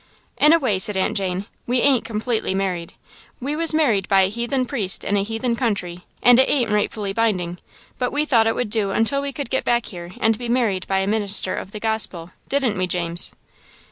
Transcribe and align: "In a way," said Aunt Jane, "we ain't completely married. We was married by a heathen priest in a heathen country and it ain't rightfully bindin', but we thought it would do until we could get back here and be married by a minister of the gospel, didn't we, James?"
"In 0.37 0.51
a 0.51 0.57
way," 0.57 0.79
said 0.79 0.97
Aunt 0.97 1.15
Jane, 1.15 1.45
"we 1.67 1.79
ain't 1.81 2.03
completely 2.05 2.55
married. 2.55 2.93
We 3.39 3.55
was 3.55 3.71
married 3.71 4.07
by 4.07 4.21
a 4.23 4.29
heathen 4.29 4.65
priest 4.65 5.03
in 5.03 5.15
a 5.15 5.21
heathen 5.21 5.55
country 5.55 6.05
and 6.23 6.39
it 6.39 6.49
ain't 6.49 6.71
rightfully 6.71 7.13
bindin', 7.13 7.59
but 7.99 8.11
we 8.11 8.25
thought 8.25 8.47
it 8.47 8.55
would 8.55 8.71
do 8.71 8.89
until 8.89 9.21
we 9.21 9.31
could 9.31 9.51
get 9.51 9.63
back 9.63 9.85
here 9.85 10.11
and 10.19 10.39
be 10.39 10.49
married 10.49 10.87
by 10.87 10.97
a 10.97 11.05
minister 11.05 11.53
of 11.55 11.69
the 11.71 11.79
gospel, 11.79 12.31
didn't 12.49 12.79
we, 12.79 12.87
James?" 12.87 13.33